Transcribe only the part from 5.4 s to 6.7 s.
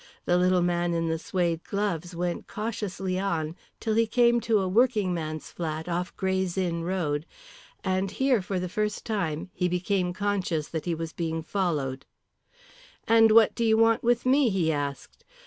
flat off Gray's